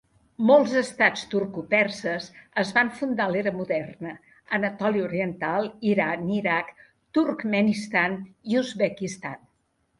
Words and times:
Molts 0.49 0.71
estats 0.79 1.25
turco-perses 1.33 2.29
es 2.63 2.71
van 2.77 2.89
fundar 3.01 3.27
a 3.29 3.31
l'era 3.35 3.53
moderna, 3.59 4.15
Anatòlia 4.61 5.05
oriental, 5.11 5.71
Iran, 5.93 6.27
Iraq, 6.41 6.75
Turkmenistan 7.19 8.21
i 8.55 8.63
Uzbekistan. 8.67 9.43